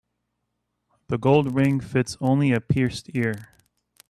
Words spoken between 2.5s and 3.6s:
a pierced ear.